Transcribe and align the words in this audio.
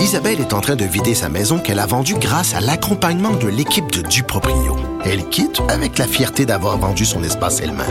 Isabelle 0.00 0.40
est 0.40 0.54
en 0.54 0.62
train 0.62 0.76
de 0.76 0.84
vider 0.86 1.14
sa 1.14 1.28
maison 1.28 1.58
qu'elle 1.58 1.78
a 1.78 1.84
vendue 1.84 2.14
grâce 2.18 2.54
à 2.54 2.60
l'accompagnement 2.60 3.36
de 3.36 3.48
l'équipe 3.48 3.92
de 3.92 4.00
Duproprio. 4.00 4.74
Elle 5.04 5.28
quitte 5.28 5.60
avec 5.68 5.98
la 5.98 6.06
fierté 6.06 6.46
d'avoir 6.46 6.78
vendu 6.78 7.04
son 7.04 7.22
espace 7.22 7.60
elle-même. 7.60 7.86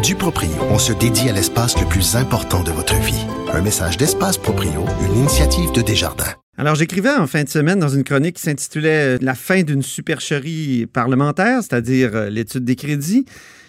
Duproprio, 0.00 0.52
on 0.70 0.78
se 0.78 0.92
dédie 0.92 1.28
à 1.28 1.32
l'espace 1.32 1.76
le 1.80 1.84
plus 1.86 2.14
important 2.14 2.62
de 2.62 2.70
votre 2.70 2.94
vie. 3.00 3.26
Un 3.52 3.60
message 3.60 3.96
d'Espace 3.96 4.38
Proprio, 4.38 4.84
une 5.04 5.16
initiative 5.16 5.72
de 5.72 5.82
Desjardins. 5.82 6.32
Alors, 6.58 6.76
j'écrivais 6.76 7.10
en 7.10 7.26
fin 7.26 7.42
de 7.42 7.48
semaine 7.48 7.80
dans 7.80 7.88
une 7.88 8.04
chronique 8.04 8.36
qui 8.36 8.42
s'intitulait 8.42 9.18
La 9.18 9.34
fin 9.34 9.62
d'une 9.62 9.82
supercherie 9.82 10.86
parlementaire, 10.86 11.62
c'est-à-dire 11.62 12.10
euh, 12.14 12.30
l'étude 12.30 12.64
des 12.64 12.76
crédits 12.76 13.26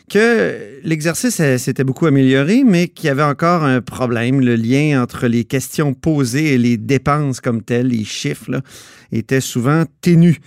que 0.10 0.82
l'exercice 0.84 1.36
s'était 1.36 1.86
beaucoup 1.86 2.06
amélioré, 2.06 2.64
mais 2.66 2.90
qu'il 2.90 3.08
y 3.08 3.10
avait 3.10 3.24
encore 3.24 3.64
un 3.64 3.80
problème. 3.80 4.42
Le 4.42 4.56
lien 4.56 5.02
entre 5.02 5.28
les 5.28 5.46
questions 5.46 5.94
posées 5.94 6.56
et 6.56 6.58
les 6.58 6.76
dépenses 6.76 7.40
comme 7.40 7.62
telles, 7.62 7.88
les 7.88 8.04
chiffres, 8.04 8.62
était 9.14 9.40
souvent 9.40 9.86
ténu. 10.02 10.40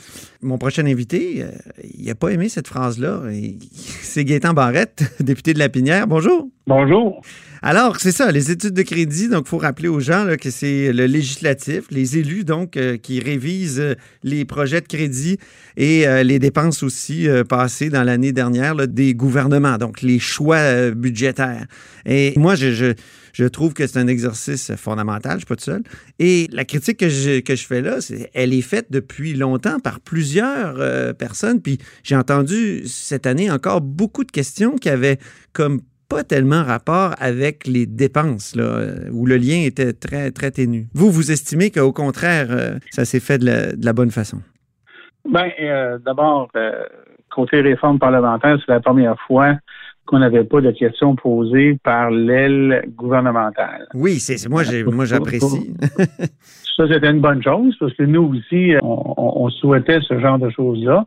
Mon 0.43 0.59
prochain 0.59 0.85
invité, 0.85 1.43
euh, 1.43 1.51
il 1.99 2.07
n'a 2.07 2.15
pas 2.15 2.29
aimé 2.29 2.49
cette 2.49 2.69
phrase-là. 2.69 3.23
C'est 4.03 4.25
Gaétan 4.25 4.53
Barrette, 4.53 5.15
député 5.21 5.55
de 5.55 5.59
La 5.59 5.69
Pinière. 5.69 6.07
Bonjour. 6.07 6.49
Bonjour. 6.67 7.23
Alors, 7.65 8.01
c'est 8.01 8.11
ça, 8.11 8.33
les 8.33 8.51
études 8.51 8.75
de 8.75 8.83
crédit. 8.83 9.29
Donc, 9.29 9.45
il 9.47 9.49
faut 9.49 9.59
rappeler 9.59 9.87
aux 9.87 10.01
gens 10.01 10.27
que 10.41 10.51
c'est 10.51 10.93
le 10.93 11.07
législatif, 11.07 11.85
les 11.91 12.19
élus, 12.19 12.43
donc, 12.43 12.77
euh, 12.77 12.97
qui 12.97 13.21
révisent 13.21 13.79
euh, 13.79 13.95
les 14.25 14.45
projets 14.45 14.81
de 14.81 14.89
crédit 14.89 15.39
et 15.77 16.05
les 16.25 16.39
dépenses 16.39 16.83
aussi 16.83 17.27
passées 17.49 17.89
dans 17.89 18.03
l'année 18.03 18.33
dernière 18.33 18.77
des 18.87 19.15
gouvernements, 19.15 19.79
donc 19.79 20.03
les 20.03 20.19
choix 20.19 20.91
budgétaires. 20.91 21.67
Et 22.05 22.35
moi, 22.37 22.55
je 23.33 23.45
trouve 23.47 23.73
que 23.73 23.87
c'est 23.87 23.99
un 23.99 24.07
exercice 24.07 24.73
fondamental, 24.77 25.33
je 25.33 25.37
ne 25.37 25.41
suis 25.41 25.47
pas 25.47 25.57
tout 25.57 25.65
seul. 25.65 25.83
Et 26.19 26.49
la 26.53 26.65
critique 26.65 26.99
que 26.99 27.09
je, 27.09 27.41
que 27.41 27.57
je 27.57 27.67
fais 27.67 27.81
là, 27.81 27.99
elle 28.35 28.53
est 28.53 28.63
faite 28.63 28.87
depuis 28.91 29.35
longtemps 29.35 29.81
par 29.81 30.01
plusieurs 30.01 30.77
euh, 30.79 31.13
personnes. 31.13 31.61
Puis 31.61 31.79
j'ai 32.03 32.17
entendu 32.17 32.83
cette 32.87 33.27
année 33.27 33.51
encore 33.51 33.81
beaucoup 33.81 34.25
de 34.25 34.31
questions 34.31 34.77
qui 34.77 34.89
avaient 34.89 35.19
comme 35.53 35.81
pas 36.15 36.25
tellement 36.25 36.63
rapport 36.63 37.15
avec 37.19 37.67
les 37.67 37.87
dépenses, 37.87 38.55
là, 38.57 38.65
euh, 38.65 39.11
où 39.13 39.27
le 39.27 39.37
lien 39.37 39.63
était 39.65 39.93
très, 39.93 40.31
très 40.31 40.51
ténu. 40.51 40.87
Vous, 40.95 41.11
vous 41.11 41.31
estimez 41.31 41.71
qu'au 41.71 41.93
contraire, 41.93 42.49
euh, 42.51 42.79
ça 42.91 43.05
s'est 43.05 43.21
fait 43.21 43.39
de 43.39 43.47
la, 43.47 43.73
de 43.73 43.85
la, 43.85 43.93
bonne 43.93 44.11
façon? 44.11 44.39
Bien, 45.25 45.51
d'abord, 46.05 46.51
côté 47.31 47.61
réforme 47.61 47.99
parlementaire, 47.99 48.59
c'est 48.65 48.73
la 48.73 48.81
première 48.81 49.17
fois 49.27 49.57
qu'on 50.07 50.19
n'avait 50.19 50.45
pas 50.45 50.61
de 50.61 50.71
questions 50.73 51.17
posées 51.17 51.79
par 51.83 52.11
l'aile 52.11 52.85
gouvernementale. 52.97 53.87
Oui, 53.95 54.19
c'est 54.19 54.49
moi 54.49 54.63
moi 54.87 55.05
j'apprécie. 55.05 55.75
ça 56.77 56.89
c'était 56.89 57.11
une 57.11 57.21
bonne 57.21 57.43
chose 57.43 57.77
parce 57.79 57.95
que 57.95 58.03
nous 58.03 58.35
aussi 58.35 58.75
on, 58.83 59.49
souhaitait 59.51 60.01
ce 60.01 60.19
genre 60.19 60.39
de 60.39 60.51
choses-là. 60.51 61.05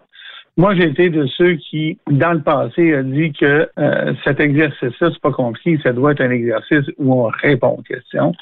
Moi, 0.58 0.74
j'ai 0.76 0.86
été 0.86 1.10
de 1.10 1.26
ceux 1.28 1.56
qui, 1.56 1.98
dans 2.10 2.32
le 2.32 2.42
passé, 2.42 2.94
a 2.94 3.04
dit 3.04 3.34
que 3.34 3.68
euh, 3.78 4.14
cet 4.24 4.40
exercice-là, 4.40 5.10
c'est 5.12 5.22
pas 5.22 5.32
compliqué, 5.32 5.80
ça 5.84 5.92
doit 5.92 6.14
être 6.14 6.22
un 6.22 6.32
exercice 6.32 6.86
où 6.98 7.14
on 7.14 7.26
répond 7.26 7.76
aux 7.78 7.82
questions. 7.82 8.34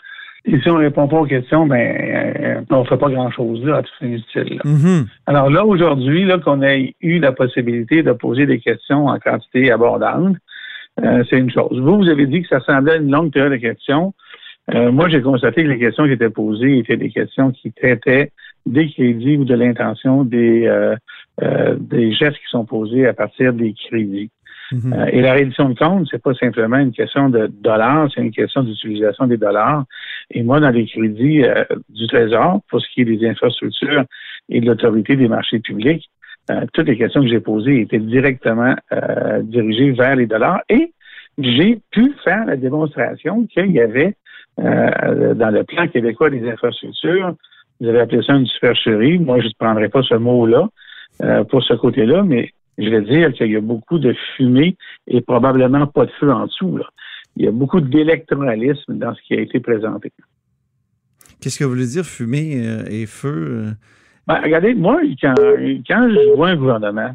Et 0.45 0.59
si 0.59 0.69
on 0.69 0.77
ne 0.77 0.83
répond 0.83 1.07
pas 1.07 1.17
aux 1.17 1.25
questions, 1.25 1.65
ben, 1.65 1.79
euh, 1.79 2.61
on 2.69 2.81
ne 2.81 2.85
fait 2.85 2.97
pas 2.97 3.09
grand-chose 3.09 3.63
là, 3.63 3.81
tout 3.81 4.05
inutile. 4.05 4.59
Mm-hmm. 4.63 5.05
Alors 5.25 5.49
là, 5.49 5.65
aujourd'hui, 5.65 6.25
là, 6.25 6.37
qu'on 6.37 6.61
ait 6.61 6.95
eu 7.01 7.19
la 7.19 7.31
possibilité 7.31 8.03
de 8.03 8.11
poser 8.11 8.45
des 8.45 8.59
questions 8.59 9.07
en 9.07 9.17
quantité 9.19 9.71
abordante, 9.71 10.35
euh, 11.03 11.23
c'est 11.29 11.37
une 11.37 11.49
chose. 11.49 11.79
Vous, 11.79 11.97
vous 11.97 12.09
avez 12.09 12.27
dit 12.27 12.41
que 12.41 12.49
ça 12.49 12.59
semblait 12.59 12.97
une 12.97 13.09
longue 13.09 13.31
période 13.31 13.53
de 13.53 13.57
questions. 13.57 14.13
Euh, 14.73 14.91
moi, 14.91 15.07
j'ai 15.07 15.21
constaté 15.21 15.63
que 15.63 15.69
les 15.69 15.79
questions 15.79 16.05
qui 16.05 16.11
étaient 16.11 16.29
posées 16.29 16.77
étaient 16.77 16.97
des 16.97 17.09
questions 17.09 17.51
qui 17.51 17.71
traitaient 17.71 18.31
des 18.65 18.89
crédits 18.91 19.37
ou 19.37 19.45
de 19.45 19.55
l'intention 19.55 20.23
des, 20.23 20.69
des 21.41 22.13
gestes 22.13 22.37
qui 22.37 22.49
sont 22.49 22.65
posés 22.65 23.07
à 23.07 23.13
partir 23.13 23.53
des 23.53 23.73
crédits. 23.73 24.29
Mhm. 24.73 24.93
Euh, 24.93 25.05
et 25.11 25.21
la 25.21 25.33
réduction 25.33 25.69
de 25.69 25.77
compte, 25.77 26.07
c'est 26.09 26.21
pas 26.21 26.33
simplement 26.33 26.77
une 26.77 26.91
question 26.91 27.29
de 27.29 27.47
dollars, 27.47 28.09
c'est 28.13 28.21
une 28.21 28.31
question 28.31 28.63
d'utilisation 28.63 29.27
des 29.27 29.37
dollars. 29.37 29.85
Et 30.31 30.41
moi, 30.41 30.59
dans 30.59 30.69
les 30.69 30.85
crédits 30.87 31.43
euh, 31.43 31.63
du 31.89 32.07
Trésor, 32.07 32.61
pour 32.69 32.81
ce 32.81 32.87
qui 32.93 33.01
est 33.01 33.05
des 33.05 33.27
infrastructures 33.27 34.03
et 34.49 34.61
de 34.61 34.65
l'autorité 34.65 35.15
des 35.15 35.27
marchés 35.27 35.59
publics, 35.59 36.09
euh, 36.49 36.65
toutes 36.73 36.87
les 36.87 36.97
questions 36.97 37.21
que 37.21 37.27
j'ai 37.27 37.39
posées 37.39 37.81
étaient 37.81 37.99
directement 37.99 38.75
dirigées 39.43 39.91
vers 39.91 40.15
les 40.15 40.25
dollars. 40.25 40.61
Et 40.69 40.91
j'ai 41.37 41.79
pu 41.91 42.13
faire 42.23 42.45
la 42.45 42.57
démonstration 42.57 43.45
qu'il 43.47 43.71
y 43.71 43.79
avait 43.79 44.15
dans 44.57 45.49
le 45.49 45.63
plan 45.63 45.87
québécois 45.87 46.29
des 46.29 46.47
infrastructures, 46.47 47.33
vous 47.79 47.87
avez 47.87 48.01
appelé 48.01 48.21
ça 48.21 48.33
une 48.33 48.45
supercherie. 48.45 49.17
Moi, 49.17 49.39
je 49.39 49.47
ne 49.47 49.51
prendrais 49.57 49.89
pas 49.89 50.03
ce 50.03 50.13
mot-là 50.13 50.69
pour 51.49 51.63
ce 51.63 51.73
côté-là, 51.73 52.23
mais 52.23 52.51
je 52.77 52.89
vais 52.89 53.01
dire 53.01 53.33
qu'il 53.33 53.51
y 53.51 53.55
a 53.55 53.61
beaucoup 53.61 53.99
de 53.99 54.15
fumée 54.35 54.75
et 55.07 55.21
probablement 55.21 55.87
pas 55.87 56.05
de 56.05 56.11
feu 56.19 56.31
en 56.31 56.45
dessous. 56.45 56.79
Il 57.35 57.45
y 57.45 57.47
a 57.47 57.51
beaucoup 57.51 57.81
d'électoralisme 57.81 58.97
dans 58.97 59.13
ce 59.13 59.21
qui 59.21 59.33
a 59.33 59.41
été 59.41 59.59
présenté. 59.59 60.11
Qu'est-ce 61.41 61.59
que 61.59 61.63
vous 61.63 61.71
voulez 61.71 61.87
dire 61.87 62.05
fumée 62.05 62.65
euh, 62.65 62.85
et 62.89 63.05
feu? 63.05 63.67
Euh? 63.67 63.71
Ben, 64.27 64.39
regardez, 64.41 64.73
moi, 64.73 65.01
quand, 65.21 65.35
je 65.37 66.35
vois 66.35 66.49
un 66.49 66.55
gouvernement, 66.55 67.13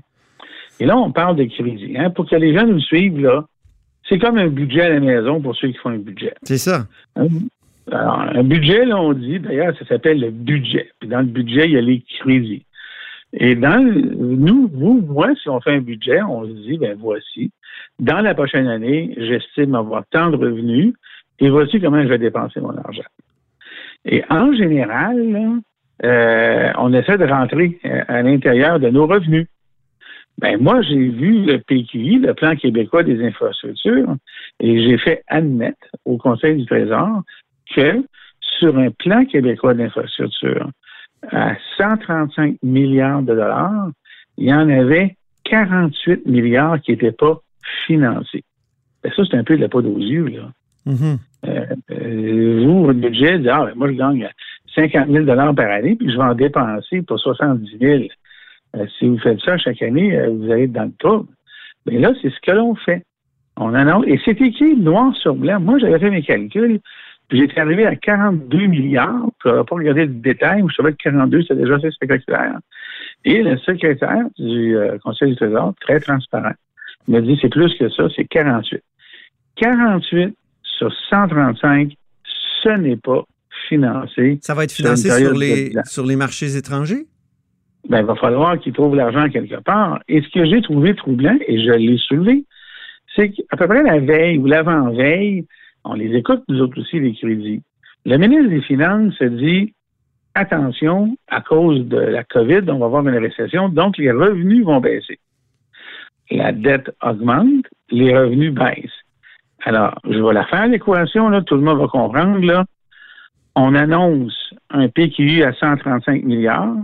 et 0.80 0.86
là, 0.86 0.96
on 0.96 1.12
parle 1.12 1.36
de 1.36 1.44
crédit, 1.44 1.96
hein, 1.96 2.10
pour 2.10 2.28
que 2.28 2.36
les 2.36 2.54
gens 2.54 2.66
nous 2.66 2.80
suivent, 2.80 3.20
là, 3.20 3.46
c'est 4.08 4.18
comme 4.18 4.38
un 4.38 4.48
budget 4.48 4.82
à 4.82 4.90
la 4.90 5.00
maison 5.00 5.40
pour 5.40 5.56
ceux 5.56 5.68
qui 5.68 5.78
font 5.78 5.90
un 5.90 5.98
budget. 5.98 6.34
C'est 6.42 6.58
ça. 6.58 6.86
Hein? 7.16 7.26
Alors, 7.90 8.20
un 8.20 8.44
budget, 8.44 8.84
là, 8.84 8.96
on 9.00 9.14
dit, 9.14 9.40
d'ailleurs, 9.40 9.74
ça 9.78 9.86
s'appelle 9.86 10.20
le 10.20 10.30
budget. 10.30 10.90
Puis 11.00 11.08
dans 11.08 11.20
le 11.20 11.26
budget, 11.26 11.64
il 11.64 11.72
y 11.72 11.78
a 11.78 11.80
les 11.80 12.04
crédits. 12.20 12.64
Et 13.32 13.54
dans 13.54 13.82
nous, 13.82 14.68
vous, 14.72 15.02
moi, 15.06 15.34
si 15.40 15.48
on 15.48 15.60
fait 15.60 15.74
un 15.74 15.80
budget, 15.80 16.22
on 16.22 16.46
se 16.46 16.52
dit, 16.52 16.78
ben 16.78 16.96
voici, 16.98 17.50
dans 17.98 18.20
la 18.20 18.34
prochaine 18.34 18.66
année, 18.66 19.14
j'estime 19.18 19.74
avoir 19.74 20.04
tant 20.10 20.30
de 20.30 20.36
revenus 20.36 20.94
et 21.38 21.50
voici 21.50 21.80
comment 21.80 22.02
je 22.02 22.08
vais 22.08 22.18
dépenser 22.18 22.60
mon 22.60 22.76
argent. 22.76 23.02
Et 24.04 24.24
en 24.30 24.52
général, 24.52 25.60
euh, 26.04 26.72
on 26.78 26.92
essaie 26.92 27.18
de 27.18 27.26
rentrer 27.26 27.78
euh, 27.84 28.02
à 28.08 28.22
l'intérieur 28.22 28.80
de 28.80 28.88
nos 28.88 29.06
revenus. 29.06 29.46
Ben 30.38 30.56
moi, 30.60 30.82
j'ai 30.82 31.08
vu 31.08 31.44
le 31.44 31.58
PQI, 31.58 32.20
le 32.20 32.32
Plan 32.32 32.54
québécois 32.54 33.02
des 33.02 33.24
infrastructures, 33.24 34.14
et 34.60 34.82
j'ai 34.82 34.96
fait 34.98 35.24
admettre 35.26 35.88
au 36.04 36.16
Conseil 36.16 36.56
du 36.56 36.66
Trésor 36.66 37.22
que 37.74 38.04
sur 38.40 38.78
un 38.78 38.90
plan 38.90 39.24
québécois 39.24 39.74
d'infrastructure, 39.74 40.70
à 41.30 41.56
135 41.76 42.56
milliards 42.62 43.22
de 43.22 43.34
dollars, 43.34 43.90
il 44.36 44.46
y 44.46 44.54
en 44.54 44.68
avait 44.68 45.16
48 45.44 46.26
milliards 46.26 46.80
qui 46.80 46.92
n'étaient 46.92 47.12
pas 47.12 47.40
financés. 47.86 48.44
Ben, 49.02 49.12
ça, 49.14 49.22
c'est 49.28 49.36
un 49.36 49.44
peu 49.44 49.56
de 49.56 49.62
la 49.62 49.68
peau 49.68 49.82
aux 49.82 49.98
yeux. 49.98 50.26
Là. 50.26 50.50
Mm-hmm. 50.86 51.18
Euh, 51.46 51.66
euh, 51.90 52.64
vous, 52.64 52.84
votre 52.86 52.98
budget, 52.98 53.40
ah, 53.48 53.66
ben, 53.66 53.72
moi, 53.76 53.88
je 53.88 53.96
gagne 53.96 54.28
50 54.74 55.08
000 55.08 55.24
dollars 55.24 55.54
par 55.54 55.70
année, 55.70 55.96
puis 55.96 56.10
je 56.10 56.16
vais 56.16 56.24
en 56.24 56.34
dépenser 56.34 57.02
pour 57.02 57.18
70 57.18 57.78
000. 57.80 58.04
Euh, 58.76 58.86
si 58.98 59.08
vous 59.08 59.18
faites 59.18 59.40
ça 59.40 59.56
chaque 59.58 59.82
année, 59.82 60.18
vous 60.28 60.50
allez 60.50 60.64
être 60.64 60.72
dans 60.72 60.84
le 60.84 60.92
trouble. 60.98 61.28
Mais 61.86 61.98
là, 61.98 62.12
c'est 62.20 62.30
ce 62.30 62.40
que 62.40 62.52
l'on 62.52 62.74
fait. 62.74 63.04
On 63.56 63.74
annonce, 63.74 64.04
et 64.06 64.20
c'est 64.24 64.40
écrit 64.40 64.76
noir 64.76 65.14
sur 65.16 65.34
blanc. 65.34 65.58
Moi, 65.58 65.78
j'avais 65.78 65.98
fait 65.98 66.10
mes 66.10 66.22
calculs. 66.22 66.80
J'étais 67.30 67.60
arrivé 67.60 67.84
à 67.86 67.94
42 67.94 68.66
milliards. 68.66 69.28
Je 69.44 69.50
n'avais 69.50 69.64
pas 69.64 69.76
regardé 69.76 70.06
le 70.06 70.14
détail, 70.14 70.62
je 70.68 70.74
savais 70.74 70.92
que 70.92 70.96
42, 71.02 71.44
c'est 71.46 71.56
déjà 71.56 71.74
assez 71.74 71.90
spectaculaire. 71.90 72.58
Et 73.24 73.42
le 73.42 73.58
secrétaire 73.58 74.24
du 74.38 74.76
euh, 74.76 74.96
Conseil 75.04 75.30
du 75.30 75.36
Trésor, 75.36 75.74
très 75.80 76.00
transparent, 76.00 76.54
m'a 77.06 77.20
dit 77.20 77.38
c'est 77.40 77.50
plus 77.50 77.74
que 77.78 77.90
ça, 77.90 78.04
c'est 78.14 78.24
48. 78.24 78.82
48 79.56 80.34
sur 80.62 80.92
135, 81.10 81.92
ce 82.62 82.68
n'est 82.70 82.96
pas 82.96 83.24
financé. 83.68 84.38
Ça 84.42 84.54
va 84.54 84.64
être 84.64 84.72
financé 84.72 85.10
sur 85.10 85.34
les, 85.34 85.72
sur 85.84 86.06
les 86.06 86.16
marchés 86.16 86.56
étrangers? 86.56 87.06
Ben, 87.88 88.00
il 88.00 88.06
va 88.06 88.14
falloir 88.16 88.58
qu'ils 88.58 88.72
trouvent 88.72 88.96
l'argent 88.96 89.28
quelque 89.28 89.60
part. 89.60 90.00
Et 90.08 90.22
ce 90.22 90.28
que 90.28 90.44
j'ai 90.44 90.62
trouvé 90.62 90.94
troublant, 90.94 91.36
et 91.46 91.64
je 91.64 91.72
l'ai 91.72 91.98
soulevé, 91.98 92.44
c'est 93.14 93.30
qu'à 93.30 93.56
peu 93.56 93.66
près 93.66 93.82
la 93.82 93.98
veille 93.98 94.38
ou 94.38 94.46
l'avant-veille, 94.46 95.46
on 95.84 95.94
les 95.94 96.14
écoute, 96.16 96.42
nous 96.48 96.60
autres 96.60 96.80
aussi, 96.80 97.00
les 97.00 97.14
crédits. 97.14 97.62
Le 98.04 98.16
ministre 98.16 98.50
des 98.50 98.62
Finances 98.62 99.22
dit 99.22 99.74
attention, 100.34 101.16
à 101.28 101.40
cause 101.40 101.86
de 101.86 101.98
la 101.98 102.24
COVID, 102.24 102.62
on 102.68 102.78
va 102.78 102.86
avoir 102.86 103.06
une 103.06 103.18
récession, 103.18 103.68
donc 103.68 103.98
les 103.98 104.10
revenus 104.10 104.64
vont 104.64 104.80
baisser. 104.80 105.18
La 106.30 106.52
dette 106.52 106.90
augmente, 107.02 107.66
les 107.90 108.16
revenus 108.16 108.52
baissent. 108.52 108.90
Alors, 109.64 109.98
je 110.04 110.18
vais 110.18 110.32
la 110.32 110.46
faire, 110.46 110.68
l'équation, 110.68 111.42
tout 111.42 111.56
le 111.56 111.62
monde 111.62 111.78
va 111.78 111.88
comprendre, 111.88 112.38
là. 112.44 112.64
On 113.56 113.74
annonce 113.74 114.54
un 114.70 114.88
PQI 114.88 115.42
à 115.42 115.52
135 115.52 116.22
milliards. 116.24 116.76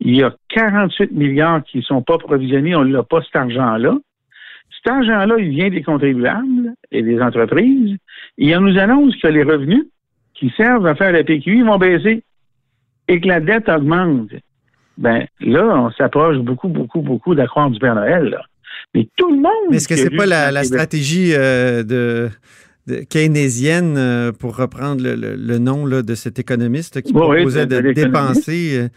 Il 0.00 0.16
y 0.16 0.24
a 0.24 0.34
48 0.48 1.12
milliards 1.12 1.62
qui 1.62 1.78
ne 1.78 1.82
sont 1.82 2.02
pas 2.02 2.18
provisionnés, 2.18 2.74
on 2.74 2.84
n'a 2.84 3.04
pas 3.04 3.22
cet 3.22 3.36
argent-là. 3.36 3.96
Cet 4.70 4.92
argent-là, 4.92 5.36
il 5.38 5.50
vient 5.50 5.70
des 5.70 5.82
contribuables 5.82 6.74
et 6.92 7.02
des 7.02 7.20
entreprises. 7.20 7.96
Et 8.38 8.56
on 8.56 8.60
nous 8.60 8.78
annonce 8.78 9.16
que 9.16 9.28
les 9.28 9.42
revenus 9.42 9.84
qui 10.34 10.52
servent 10.56 10.86
à 10.86 10.94
faire 10.94 11.12
la 11.12 11.24
PQI 11.24 11.62
vont 11.62 11.78
baisser. 11.78 12.22
et 13.06 13.20
que 13.20 13.28
la 13.28 13.40
dette 13.40 13.68
augmente, 13.68 14.30
ben 14.96 15.26
là, 15.40 15.64
on 15.76 15.90
s'approche 15.92 16.38
beaucoup, 16.38 16.68
beaucoup, 16.68 17.00
beaucoup 17.00 17.34
d'accroître 17.34 17.70
du 17.70 17.78
Père 17.78 17.94
Noël. 17.94 18.24
Là. 18.24 18.42
Mais 18.94 19.08
tout 19.16 19.30
le 19.30 19.36
monde. 19.36 19.70
Mais 19.70 19.76
est-ce 19.76 19.88
que 19.88 19.96
c'est 19.96 20.10
pas 20.10 20.26
la, 20.26 20.64
stratégie 20.64 21.32
euh, 21.34 21.82
de, 21.82 22.30
keynésienne, 23.10 23.96
euh, 23.96 24.32
pour 24.32 24.56
reprendre 24.56 25.02
le, 25.04 25.58
nom 25.58 25.84
là, 25.86 26.02
de 26.02 26.14
cet 26.14 26.38
économiste 26.38 27.02
qui 27.02 27.12
proposait 27.12 27.66
de, 27.66 27.92
dépenser? 27.92 28.88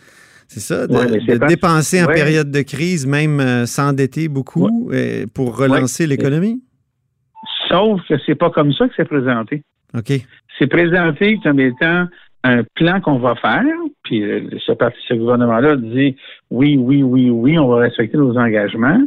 Euh, 0.48 0.54
c'est 0.54 0.60
ça, 0.60 0.88
de, 0.88 1.48
dépenser 1.48 2.04
en 2.04 2.08
période 2.08 2.52
de 2.52 2.62
crise, 2.62 3.06
même 3.06 3.66
s'endetter 3.66 4.28
beaucoup 4.28 4.92
pour 5.34 5.58
relancer 5.58 6.08
l'économie? 6.08 6.62
Sauf 7.70 8.02
que 8.08 8.16
c'est 8.26 8.36
pas 8.36 8.50
comme 8.50 8.72
ça 8.74 8.88
que 8.88 8.94
c'est 8.96 9.08
présenté. 9.08 9.64
OK. 9.98 10.14
C'est 10.58 10.68
présenté 10.68 11.38
comme 11.44 11.60
étant 11.60 12.08
un 12.44 12.64
plan 12.76 13.02
qu'on 13.02 13.20
va 13.20 13.36
faire, 13.36 13.66
puis 14.04 14.24
ce, 14.66 14.72
ce 15.08 15.14
gouvernement-là 15.14 15.76
dit 15.76 16.16
oui, 16.50 16.78
oui, 16.78 17.04
oui, 17.04 17.30
oui, 17.30 17.60
on 17.60 17.68
va 17.68 17.78
respecter 17.82 18.18
nos 18.18 18.38
engagements. 18.38 19.02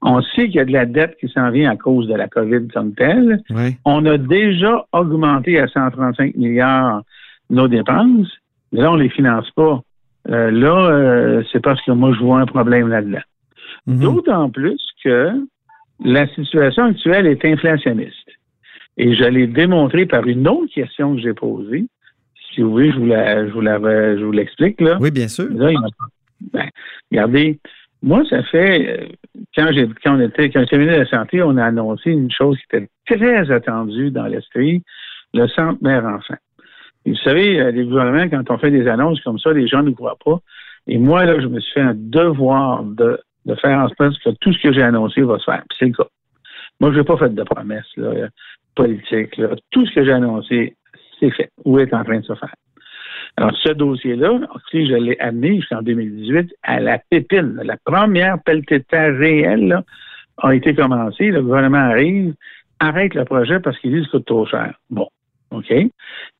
On 0.00 0.22
sait 0.22 0.46
qu'il 0.46 0.56
y 0.56 0.60
a 0.60 0.64
de 0.64 0.72
la 0.72 0.86
dette 0.86 1.16
qui 1.18 1.28
s'en 1.28 1.50
vient 1.50 1.70
à 1.70 1.76
cause 1.76 2.06
de 2.06 2.14
la 2.14 2.28
COVID 2.28 2.68
comme 2.72 2.94
telle. 2.94 3.42
On 3.84 4.06
a 4.06 4.16
déjà 4.16 4.86
augmenté 4.92 5.58
à 5.58 5.66
135 5.66 6.36
milliards 6.36 7.02
nos 7.50 7.66
dépenses. 7.66 8.28
Mais 8.72 8.82
là, 8.82 8.92
on 8.92 8.96
ne 8.96 9.02
les 9.02 9.08
finance 9.08 9.50
pas. 9.52 9.80
Euh, 10.30 10.50
là, 10.50 10.90
euh, 10.90 11.42
c'est 11.52 11.60
parce 11.62 11.80
que 11.82 11.92
moi, 11.92 12.12
je 12.14 12.20
vois 12.20 12.40
un 12.40 12.46
problème 12.46 12.88
là-dedans. 12.88 13.22
Mhm. 13.86 14.00
D'autant 14.00 14.50
plus 14.50 14.80
que 15.02 15.32
la 16.04 16.26
situation 16.34 16.84
actuelle 16.84 17.26
est 17.26 17.44
inflationniste. 17.44 18.28
Et 18.96 19.14
je 19.14 19.24
l'ai 19.24 19.46
démontré 19.46 20.06
par 20.06 20.26
une 20.26 20.46
autre 20.48 20.72
question 20.74 21.14
que 21.14 21.20
j'ai 21.20 21.34
posée. 21.34 21.86
Si 22.54 22.60
vous 22.60 22.70
voulez, 22.70 22.90
je 22.90 22.98
vous 23.52 23.60
la, 23.60 24.16
je 24.16 24.30
l'explique 24.30 24.80
là. 24.80 24.98
Oui, 25.00 25.10
bien 25.10 25.28
sûr. 25.28 25.48
Ben, 26.52 26.68
regardez, 27.10 27.58
moi, 28.02 28.22
ça 28.28 28.42
fait 28.44 29.00
euh, 29.00 29.06
quand 29.56 29.68
j'ai 29.72 29.88
quand 30.04 30.16
on 30.16 30.20
était 30.20 30.50
quand 30.50 30.64
j'ai 30.70 30.78
de 30.78 30.84
la 30.84 31.06
santé, 31.06 31.42
on 31.42 31.56
a 31.56 31.64
annoncé 31.64 32.10
une 32.10 32.30
chose 32.30 32.56
qui 32.58 32.76
était 32.76 32.88
très 33.06 33.50
attendue 33.50 34.10
dans 34.10 34.26
l'esprit, 34.26 34.82
le 35.34 35.48
centre 35.48 35.82
mère-enfant. 35.82 36.36
Vous 37.08 37.16
savez, 37.16 37.60
euh, 37.60 37.70
les 37.70 37.84
gouvernements, 37.84 38.28
quand 38.28 38.50
on 38.50 38.58
fait 38.58 38.70
des 38.70 38.86
annonces 38.86 39.20
comme 39.22 39.38
ça, 39.38 39.52
les 39.52 39.66
gens 39.66 39.82
ne 39.82 39.90
croient 39.90 40.18
pas. 40.24 40.38
Et 40.86 40.98
moi, 40.98 41.24
là, 41.24 41.40
je 41.40 41.46
me 41.46 41.60
suis 41.60 41.72
fait 41.72 41.80
un 41.80 41.94
devoir 41.94 42.82
de, 42.82 43.20
faire 43.62 43.78
en 43.78 43.88
sorte 43.88 44.18
que 44.22 44.30
tout 44.40 44.52
ce 44.52 44.62
que 44.62 44.72
j'ai 44.72 44.82
annoncé 44.82 45.22
va 45.22 45.38
se 45.38 45.44
faire. 45.44 45.62
c'est 45.78 45.86
le 45.86 45.92
cas. 45.92 46.06
Moi, 46.80 46.92
je 46.92 46.98
n'ai 46.98 47.04
pas 47.04 47.16
fait 47.16 47.34
de 47.34 47.42
promesses 47.42 47.96
là, 47.96 48.28
politiques. 48.74 49.40
Tout 49.70 49.86
ce 49.86 49.94
que 49.94 50.04
j'ai 50.04 50.12
annoncé, 50.12 50.76
c'est 51.18 51.30
fait 51.30 51.50
ou 51.64 51.78
est 51.78 51.92
en 51.92 52.04
train 52.04 52.20
de 52.20 52.24
se 52.24 52.34
faire. 52.34 52.54
Alors, 53.36 53.52
ce 53.62 53.72
dossier-là, 53.72 54.40
je 54.72 54.94
l'ai 54.94 55.18
amené 55.18 55.56
jusqu'en 55.56 55.82
2018 55.82 56.54
à 56.62 56.80
la 56.80 56.98
pépine. 56.98 57.60
La 57.64 57.76
première 57.84 58.42
pelletée 58.42 58.80
de 58.80 58.84
terre 58.84 59.16
réelle 59.16 59.82
a 60.38 60.54
été 60.54 60.74
commencée. 60.74 61.30
Le 61.30 61.42
gouvernement 61.42 61.78
arrive, 61.78 62.34
arrête 62.80 63.14
le 63.14 63.24
projet 63.24 63.60
parce 63.60 63.78
qu'il 63.78 63.92
dit 63.92 64.00
que 64.00 64.06
ça 64.06 64.10
coûte 64.12 64.26
trop 64.26 64.46
cher. 64.46 64.74
Bon, 64.90 65.08
OK? 65.50 65.70
Il 65.70 65.90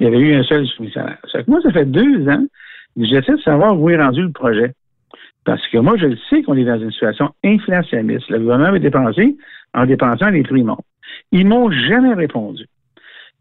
y 0.01 0.07
avait 0.07 0.19
eu 0.19 0.35
un 0.35 0.43
seul 0.43 0.67
soumissionnaire. 0.67 1.19
moi, 1.47 1.61
ça 1.63 1.73
fait 1.73 1.87
deux 1.87 2.29
ans 2.29 2.45
que 2.97 3.05
j'essaie 3.05 3.33
de 3.33 3.43
savoir 3.43 3.79
où 3.79 3.91
est 3.91 3.97
rendu 3.97 4.23
le 4.23 4.33
projet. 4.33 4.73
Parce 5.45 5.67
que 5.69 5.79
moi, 5.79 5.97
je 5.97 6.07
le 6.07 6.19
sais 6.29 6.43
qu'on 6.43 6.57
est 6.57 6.65
dans 6.65 6.79
une 6.79 6.93
situation 6.93 7.31
inflationniste. 7.45 8.29
Le 8.29 8.39
gouvernement 8.41 8.69
avait 8.69 8.81
dépensé 8.81 9.37
en 9.75 9.87
dépensant 9.87 10.31
les 10.31 10.43
prix 10.43 10.63
montent. 10.63 10.85
Ils 11.33 11.47
m'ont 11.47 11.71
jamais 11.71 12.15
répondu. 12.15 12.67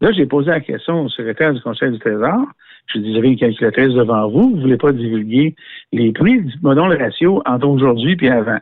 Là, 0.00 0.12
j'ai 0.12 0.26
posé 0.26 0.50
la 0.50 0.60
question 0.60 1.02
au 1.02 1.08
secrétaire 1.08 1.52
du 1.52 1.60
Conseil 1.60 1.90
du 1.90 1.98
Trésor. 1.98 2.46
Je 2.86 3.00
dis, 3.00 3.14
j'avais 3.14 3.28
une 3.28 3.36
calculatrice 3.36 3.92
devant 3.94 4.28
vous, 4.28 4.50
vous 4.50 4.56
ne 4.56 4.62
voulez 4.62 4.76
pas 4.76 4.92
divulguer 4.92 5.54
les 5.92 6.12
prix, 6.12 6.40
dites-moi 6.40 6.74
donc 6.74 6.90
le 6.90 6.96
ratio 6.96 7.42
entre 7.44 7.66
aujourd'hui 7.66 8.16
et 8.22 8.30
avant. 8.30 8.58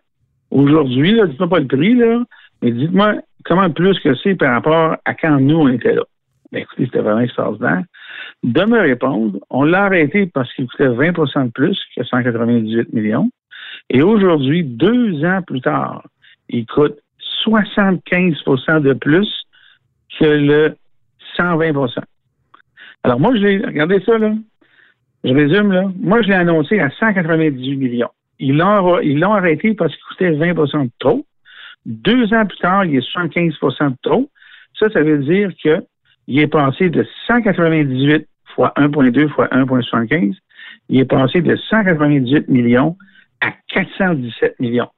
Aujourd'hui, 0.51 1.21
dites-moi 1.29 1.49
pas 1.49 1.61
le 1.61 1.67
prix, 1.67 1.95
là, 1.95 2.25
mais 2.63 2.73
dites-moi 2.73 3.17
comment 3.45 3.71
plus 3.71 3.99
que 4.01 4.15
c'est 4.17 4.35
par 4.35 4.55
rapport 4.55 4.97
à 5.05 5.15
quand 5.15 5.39
nous, 5.39 5.57
on 5.57 5.69
était 5.69 5.95
là. 5.95 6.03
Ben, 6.53 6.61
écoutez, 6.63 6.87
c'était 6.87 7.01
vraiment 7.01 7.21
extraordinaire. 7.21 7.83
De 8.43 8.65
me 8.65 8.81
répondre, 8.81 9.39
on 9.51 9.65
l'a 9.65 9.85
arrêté 9.85 10.27
parce 10.27 10.53
qu'il 10.55 10.67
coûtait 10.69 10.89
20% 10.89 11.47
de 11.47 11.51
plus 11.51 11.81
que 11.97 12.05
198 12.05 12.93
millions. 12.93 13.31
Et 13.91 14.03
aujourd'hui, 14.03 14.65
deux 14.65 15.25
ans 15.25 15.43
plus 15.43 15.61
tard, 15.61 16.07
il 16.49 16.67
coûte 16.67 16.99
75% 17.45 18.81
de 18.81 18.93
plus 18.95 19.29
que 20.19 20.25
le 20.25 20.77
120% 21.39 22.01
alors 23.07 23.21
moi, 23.21 23.37
je 23.37 23.41
l'ai, 23.41 23.65
regardez 23.65 24.01
ça, 24.01 24.19
là. 24.19 24.35
Je 25.23 25.33
résume, 25.33 25.71
là. 25.71 25.85
Moi, 26.01 26.23
je 26.23 26.27
l'ai 26.27 26.35
annoncé 26.35 26.81
à 26.81 26.91
198 26.91 27.77
millions. 27.77 28.11
Ils 28.41 28.57
l'ont, 28.57 29.33
arrêté 29.33 29.75
parce 29.75 29.95
qu'il 29.95 30.03
coûtait 30.09 30.33
20% 30.33 30.87
de 30.87 30.91
trop. 30.99 31.25
Deux 31.85 32.35
ans 32.35 32.45
plus 32.47 32.59
tard, 32.59 32.85
il 32.85 32.97
est 32.97 33.17
75% 33.17 33.91
de 33.91 33.97
trop. 34.03 34.29
Ça, 34.77 34.91
ça 34.91 35.05
veut 35.05 35.19
dire 35.19 35.51
qu'il 36.27 36.39
est 36.39 36.47
passé 36.47 36.91
de 36.91 37.07
198 37.27 38.27
fois 38.55 38.73
1,2 38.77 39.29
fois 39.29 39.47
1,75. 39.49 40.35
Il 40.89 41.01
est 41.01 41.05
passé 41.05 41.41
de 41.41 41.57
198 41.57 42.49
millions 42.49 42.97
à 43.41 43.53
417 43.73 44.61
millions. 44.61 44.89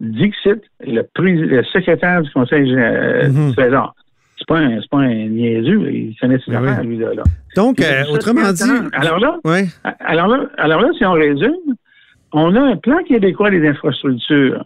Dixit, 0.00 0.62
le, 0.80 1.04
le 1.18 1.64
secrétaire 1.64 2.22
du 2.22 2.30
Conseil 2.30 2.74
euh, 2.74 3.28
mm-hmm. 3.28 3.48
du 3.48 3.54
Trésor, 3.54 3.94
c'est 4.38 4.48
pas 4.48 4.58
un, 4.58 4.80
pas 4.90 4.98
un 4.98 5.26
niaiseux. 5.28 5.90
Il 5.92 6.16
connaît 6.20 6.38
ses 6.44 6.50
ben 6.50 6.64
affaires, 6.64 6.82
lui, 6.82 6.96
là. 6.96 7.22
Donc, 7.54 7.80
euh, 7.80 8.04
autrement 8.10 8.52
dit. 8.52 8.64
Alors 8.92 9.20
là, 9.20 9.38
alors 10.00 10.26
là, 10.26 10.46
alors 10.58 10.80
là, 10.80 10.88
si 10.98 11.04
on 11.04 11.12
résume, 11.12 11.76
on 12.32 12.54
a 12.56 12.60
un 12.60 12.76
plan 12.76 13.02
québécois 13.04 13.50
des 13.50 13.66
infrastructures 13.68 14.64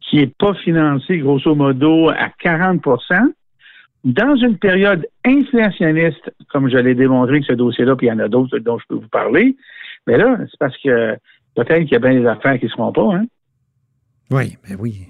qui 0.00 0.16
n'est 0.16 0.32
pas 0.38 0.54
financé, 0.54 1.18
grosso 1.18 1.54
modo, 1.54 2.08
à 2.10 2.30
40 2.40 2.80
dans 4.04 4.36
une 4.36 4.58
période 4.58 5.06
inflationniste, 5.24 6.30
comme 6.50 6.68
je 6.68 6.76
l'ai 6.76 6.94
démontré 6.94 7.40
que 7.40 7.46
ce 7.46 7.52
dossier-là, 7.54 7.96
puis 7.96 8.06
il 8.06 8.10
y 8.10 8.12
en 8.12 8.18
a 8.18 8.28
d'autres 8.28 8.58
dont 8.58 8.78
je 8.78 8.84
peux 8.88 8.96
vous 8.96 9.08
parler, 9.08 9.56
mais 10.06 10.18
là, 10.18 10.36
c'est 10.40 10.58
parce 10.58 10.76
que 10.76 11.16
peut-être 11.54 11.84
qu'il 11.84 11.92
y 11.92 11.96
a 11.96 11.98
bien 11.98 12.20
des 12.20 12.26
affaires 12.26 12.58
qui 12.58 12.66
ne 12.66 12.70
seront 12.70 12.92
pas, 12.92 13.14
hein? 13.14 13.24
Oui, 14.30 14.56
ben 14.68 14.76
oui. 14.78 15.06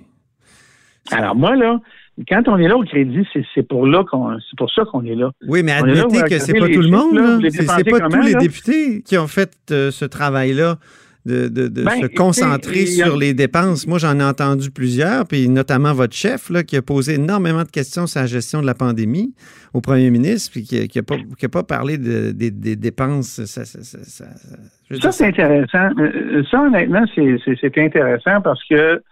Alors 1.11 1.35
moi, 1.35 1.57
là, 1.57 1.81
quand 2.29 2.47
on 2.47 2.59
est 2.59 2.69
là 2.69 2.77
au 2.77 2.85
crédit, 2.85 3.27
c'est 3.55 3.67
pour 3.67 3.87
là 3.87 4.05
qu'on 4.05 4.39
c'est 4.39 4.57
pour 4.57 4.71
ça 4.71 4.85
qu'on 4.85 5.05
est 5.05 5.15
là. 5.15 5.31
Oui, 5.47 5.63
mais 5.63 5.73
admettez 5.73 6.23
que 6.29 6.39
c'est 6.39 6.55
pas 6.55 6.69
tout 6.69 6.81
le 6.81 6.91
monde. 6.91 7.45
C'est 7.51 7.67
pas 7.67 8.09
tous 8.09 8.23
les 8.23 8.35
députés 8.35 9.03
qui 9.03 9.19
ont 9.19 9.27
fait 9.27 9.53
euh, 9.71 9.91
ce 9.91 10.05
travail-là 10.05 10.79
de, 11.27 11.69
ben, 11.69 12.03
se 12.03 12.07
concentrer 12.07 12.87
sur 12.87 13.17
les 13.17 13.33
dépenses. 13.33 13.87
Moi, 13.87 13.99
j'en 13.99 14.19
ai 14.19 14.25
entendu 14.25 14.71
plusieurs, 14.71 15.27
puis 15.27 15.49
notamment 15.49 15.93
votre 15.93 16.15
chef 16.15 16.51
là, 16.51 16.63
qui 16.63 16.77
a 16.77 16.83
posé 16.83 17.15
énormément 17.15 17.63
de 17.63 17.71
questions 17.71 18.07
sur 18.07 18.21
la 18.21 18.27
gestion 18.27 18.61
de 18.61 18.67
la 18.67 18.75
pandémie 18.75 19.35
au 19.73 19.81
premier 19.81 20.11
ministre, 20.11 20.53
puis 20.53 20.63
qui 20.63 20.89
n'a 20.95 21.03
pas, 21.03 21.17
pas, 21.49 21.63
parlé 21.63 21.99
des 21.99 22.77
dépenses. 22.77 23.45
Ça, 23.45 23.65
ça 23.65 25.13
c'est 25.13 25.27
intéressant. 25.27 25.91
Euh, 25.99 26.43
ça, 26.51 26.63
honnêtement, 26.63 27.05
c'est 27.15 27.79
intéressant 27.79 28.41
parce 28.43 28.63
que 28.69 29.03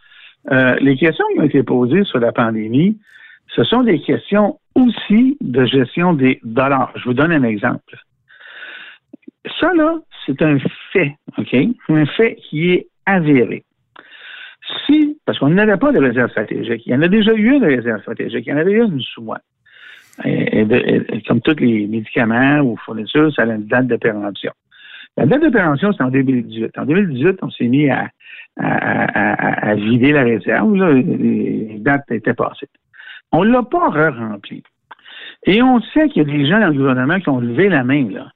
euh, 0.50 0.76
les 0.80 0.96
questions 0.96 1.24
qui 1.34 1.40
ont 1.40 1.44
été 1.44 1.62
posées 1.62 2.04
sur 2.04 2.18
la 2.18 2.32
pandémie, 2.32 2.98
ce 3.54 3.64
sont 3.64 3.82
des 3.82 4.00
questions 4.00 4.58
aussi 4.74 5.36
de 5.40 5.64
gestion 5.64 6.14
des 6.14 6.40
dollars. 6.42 6.92
Je 6.96 7.04
vous 7.04 7.14
donne 7.14 7.32
un 7.32 7.42
exemple. 7.42 7.96
Ça, 9.60 9.72
là, 9.74 9.96
c'est 10.26 10.40
un 10.42 10.58
fait, 10.92 11.16
OK? 11.38 11.56
Un 11.88 12.06
fait 12.06 12.36
qui 12.36 12.70
est 12.72 12.88
avéré. 13.06 13.64
Si, 14.86 15.18
parce 15.26 15.38
qu'on 15.38 15.50
n'avait 15.50 15.76
pas 15.76 15.92
de 15.92 15.98
réserve 15.98 16.30
stratégique, 16.30 16.82
il 16.86 16.92
y 16.92 16.94
en 16.94 17.02
a 17.02 17.08
déjà 17.08 17.32
eu 17.34 17.56
une 17.56 17.64
réserve 17.64 18.00
stratégique, 18.00 18.46
il 18.46 18.50
y 18.50 18.52
en 18.52 18.58
avait 18.58 18.72
une 18.72 19.00
sous 19.00 19.22
moi. 19.22 19.38
comme 21.26 21.40
tous 21.40 21.56
les 21.58 21.86
médicaments 21.86 22.60
ou 22.60 22.76
fournitures, 22.76 23.32
ça 23.34 23.42
a 23.42 23.46
une 23.46 23.66
date 23.66 23.86
de 23.88 23.96
péremption. 23.96 24.52
La 25.16 25.26
date 25.26 25.42
de 25.42 25.48
péremption, 25.50 25.92
c'est 25.92 26.02
en 26.02 26.10
2018. 26.10 26.78
En 26.78 26.86
2018, 26.86 27.38
on 27.42 27.50
s'est 27.50 27.68
mis 27.68 27.90
à 27.90 28.08
vider 29.74 30.12
la 30.12 30.22
réserve. 30.22 30.74
Les 30.74 31.78
dates 31.80 32.10
étaient 32.10 32.34
passées. 32.34 32.68
On 33.32 33.44
ne 33.44 33.50
l'a 33.50 33.62
pas 33.62 33.88
re-rempli. 33.88 34.62
Et 35.44 35.62
on 35.62 35.80
sait 35.80 36.08
qu'il 36.08 36.22
y 36.22 36.30
a 36.30 36.32
des 36.32 36.46
gens 36.46 36.60
dans 36.60 36.68
le 36.68 36.74
gouvernement 36.74 37.18
qui 37.18 37.28
ont 37.28 37.40
levé 37.40 37.68
la 37.68 37.82
main. 37.82 38.08
Là. 38.10 38.30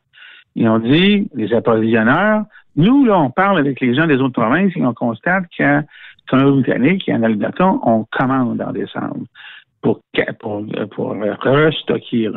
Ils 0.56 0.68
ont 0.68 0.78
dit, 0.78 1.28
les 1.34 1.52
approvisionneurs, 1.52 2.44
nous, 2.76 3.04
là, 3.04 3.18
on 3.18 3.30
parle 3.30 3.58
avec 3.58 3.80
les 3.80 3.94
gens 3.94 4.06
des 4.06 4.16
autres 4.16 4.40
provinces 4.40 4.72
et 4.74 4.84
on 4.84 4.94
constate 4.94 5.44
qu'en 5.56 5.82
Colombie-Britannique 6.28 7.08
et 7.08 7.14
en 7.14 7.22
Alberta, 7.22 7.72
on 7.84 8.04
commande 8.10 8.60
en 8.60 8.72
décembre 8.72 9.26
pour, 9.82 10.00
pour, 10.40 10.64
pour 10.94 11.10
restocker, 11.10 12.30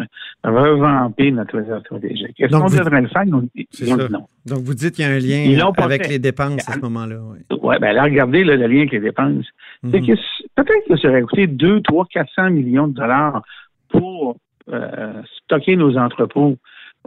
revamper 0.43 1.31
notre 1.31 1.57
réserve 1.57 1.81
stratégique. 1.81 2.39
Est-ce 2.39 2.51
qu'on 2.51 2.67
devrait 2.67 3.01
le 3.01 3.07
faire? 3.07 3.25
non. 3.25 4.27
Donc, 4.45 4.59
vous 4.59 4.73
dites 4.73 4.95
qu'il 4.95 5.05
y 5.05 5.07
a 5.07 5.11
un 5.11 5.19
lien 5.19 5.71
avec 5.77 6.07
les 6.07 6.19
dépenses 6.19 6.67
à 6.69 6.73
ce 6.73 6.79
moment-là. 6.79 7.17
Oui, 7.21 7.57
ouais, 7.61 7.79
ben 7.79 7.93
là, 7.93 8.03
regardez 8.03 8.43
le 8.43 8.55
lien 8.55 8.79
avec 8.79 8.91
les 8.91 8.99
dépenses. 8.99 9.45
C'est 9.89 10.01
mhm. 10.01 10.07
que 10.07 10.13
peut-être 10.55 10.87
que 10.87 10.97
ça 10.97 11.07
aurait 11.07 11.21
coûté 11.21 11.47
2, 11.47 11.81
3, 11.81 12.05
400 12.11 12.49
millions 12.51 12.87
de 12.87 12.93
dollars 12.93 13.41
pour 13.89 14.35
euh, 14.71 15.21
stocker 15.43 15.75
nos 15.75 15.97
entrepôts 15.97 16.57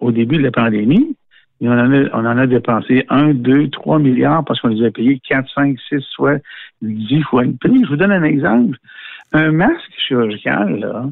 au 0.01 0.13
début 0.13 0.37
de 0.37 0.43
la 0.43 0.51
pandémie. 0.51 1.17
on 1.61 1.71
en 1.71 1.93
a, 1.93 2.09
on 2.13 2.27
en 2.27 2.39
a 2.39 2.47
dépensé 2.47 3.05
1, 3.09 3.35
2, 3.35 3.69
3 3.69 3.99
milliards 3.99 4.45
parce 4.45 4.61
qu'on 4.61 4.69
les 4.69 4.87
a 4.87 4.91
payés 4.91 5.21
4, 5.29 5.49
5, 5.55 5.79
6, 5.89 6.01
soit 6.11 6.41
10 6.83 7.23
fois 7.23 7.45
le 7.45 7.53
prix. 7.53 7.85
Je 7.85 7.89
vous 7.89 7.97
donne 7.97 8.13
un 8.13 8.25
exemple. 8.25 8.77
Un 9.33 9.53
masque 9.53 9.93
chirurgical, 9.97 10.81
là, 10.81 11.07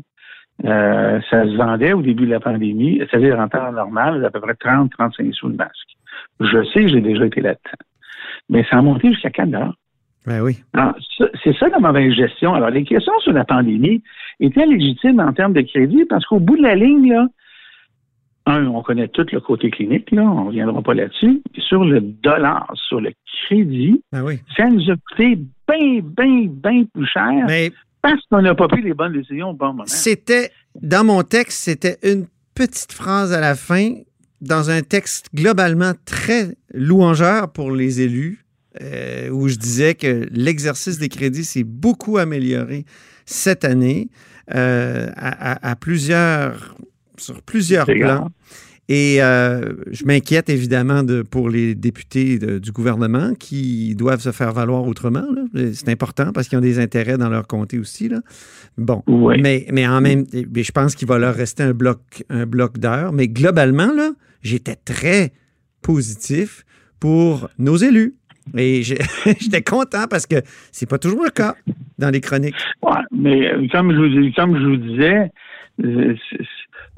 euh, 0.64 1.20
ça 1.30 1.44
se 1.44 1.56
vendait 1.56 1.94
au 1.94 2.02
début 2.02 2.26
de 2.26 2.32
la 2.32 2.40
pandémie, 2.40 2.98
c'est-à-dire 2.98 3.38
en 3.38 3.48
temps 3.48 3.72
normal, 3.72 4.24
à 4.24 4.30
peu 4.30 4.40
près 4.40 4.54
30, 4.54 4.90
35 4.90 5.34
sous 5.34 5.48
le 5.48 5.54
masque. 5.54 5.96
Je 6.40 6.64
sais, 6.72 6.88
j'ai 6.88 7.00
déjà 7.00 7.26
été 7.26 7.40
là-dedans. 7.40 7.84
Mais 8.50 8.64
ça 8.68 8.78
a 8.78 8.82
monté 8.82 9.08
jusqu'à 9.10 9.30
4 9.30 9.50
dollars. 9.50 9.74
Ben 10.26 10.42
oui. 10.42 10.58
C'est 11.42 11.56
ça 11.56 11.68
la 11.68 11.78
mauvaise 11.78 12.12
gestion. 12.12 12.52
Alors, 12.52 12.70
les 12.70 12.84
questions 12.84 13.18
sur 13.20 13.32
la 13.32 13.44
pandémie 13.44 14.02
étaient 14.38 14.66
légitimes 14.66 15.20
en 15.20 15.32
termes 15.32 15.54
de 15.54 15.62
crédit 15.62 16.04
parce 16.04 16.26
qu'au 16.26 16.40
bout 16.40 16.58
de 16.58 16.62
la 16.62 16.74
ligne, 16.74 17.10
là, 17.10 17.26
un, 18.60 18.66
on 18.68 18.82
connaît 18.82 19.08
tout 19.08 19.26
le 19.32 19.40
côté 19.40 19.70
clinique, 19.70 20.10
là, 20.10 20.22
on 20.22 20.42
ne 20.42 20.46
reviendra 20.48 20.82
pas 20.82 20.94
là-dessus. 20.94 21.42
Sur 21.58 21.84
le 21.84 22.00
dollar, 22.00 22.70
sur 22.88 23.00
le 23.00 23.12
crédit, 23.46 24.02
ben 24.12 24.22
oui. 24.22 24.40
ça 24.56 24.68
nous 24.68 24.90
a 24.90 24.94
coûté 24.96 25.36
bien, 25.68 26.00
bien, 26.02 26.46
bien 26.48 26.84
plus 26.92 27.06
cher 27.06 27.44
Mais 27.46 27.72
parce 28.02 28.20
qu'on 28.30 28.42
n'a 28.42 28.54
pas 28.54 28.68
pris 28.68 28.82
les 28.82 28.94
bonnes 28.94 29.12
décisions 29.12 29.50
au 29.50 29.54
bon 29.54 29.68
moment. 29.68 29.84
C'était, 29.86 30.50
dans 30.80 31.04
mon 31.04 31.22
texte, 31.22 31.64
c'était 31.64 31.98
une 32.02 32.26
petite 32.54 32.92
phrase 32.92 33.32
à 33.32 33.40
la 33.40 33.54
fin, 33.54 33.94
dans 34.40 34.70
un 34.70 34.82
texte 34.82 35.28
globalement 35.34 35.92
très 36.04 36.56
louangeur 36.72 37.52
pour 37.52 37.70
les 37.72 38.00
élus, 38.00 38.44
euh, 38.80 39.28
où 39.30 39.48
je 39.48 39.56
disais 39.56 39.94
que 39.94 40.28
l'exercice 40.30 40.98
des 40.98 41.08
crédits 41.08 41.44
s'est 41.44 41.64
beaucoup 41.64 42.18
amélioré 42.18 42.84
cette 43.26 43.64
année 43.64 44.08
euh, 44.54 45.08
à, 45.16 45.70
à, 45.70 45.76
plusieurs, 45.76 46.74
sur 47.20 47.42
plusieurs 47.42 47.86
plans. 47.86 48.28
Et 48.90 49.22
euh, 49.22 49.72
je 49.92 50.04
m'inquiète 50.04 50.50
évidemment 50.50 51.04
de, 51.04 51.22
pour 51.22 51.48
les 51.48 51.76
députés 51.76 52.40
de, 52.40 52.58
du 52.58 52.72
gouvernement 52.72 53.34
qui 53.38 53.94
doivent 53.94 54.20
se 54.20 54.32
faire 54.32 54.52
valoir 54.52 54.84
autrement. 54.84 55.22
C'est 55.54 55.88
important 55.90 56.32
parce 56.32 56.48
qu'ils 56.48 56.58
ont 56.58 56.62
des 56.62 56.80
intérêts 56.80 57.16
dans 57.16 57.28
leur 57.28 57.46
comté 57.46 57.78
aussi. 57.78 58.08
Là. 58.08 58.18
Bon, 58.78 59.04
oui. 59.06 59.40
mais, 59.40 59.64
mais 59.70 59.86
en 59.86 60.00
même 60.00 60.24
mais 60.52 60.64
je 60.64 60.72
pense 60.72 60.96
qu'il 60.96 61.06
va 61.06 61.18
leur 61.18 61.36
rester 61.36 61.62
un 61.62 61.72
bloc, 61.72 62.24
un 62.30 62.46
bloc 62.46 62.78
d'heures. 62.78 63.12
Mais 63.12 63.28
globalement, 63.28 63.92
là, 63.94 64.10
j'étais 64.42 64.74
très 64.74 65.30
positif 65.82 66.64
pour 66.98 67.48
nos 67.60 67.76
élus. 67.76 68.16
Et 68.56 68.82
j'étais 69.40 69.62
content 69.62 70.08
parce 70.10 70.26
que 70.26 70.42
c'est 70.72 70.88
pas 70.88 70.98
toujours 70.98 71.22
le 71.22 71.30
cas 71.30 71.54
dans 71.98 72.10
les 72.10 72.20
chroniques. 72.20 72.56
Ouais, 72.82 72.98
mais 73.12 73.68
comme 73.70 73.92
je 73.92 73.98
vous, 73.98 74.32
comme 74.34 74.58
je 74.58 74.66
vous 74.66 74.76
disais, 74.78 75.30